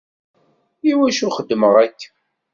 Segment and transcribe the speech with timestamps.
[0.91, 2.09] Iwacu xeddmeɣ akka?